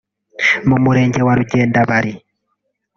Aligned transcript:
mu 0.67 0.77
murenge 0.83 1.19
wa 1.27 1.33
Rugendabari 1.39 2.13